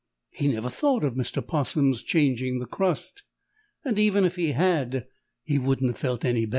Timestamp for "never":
0.47-0.71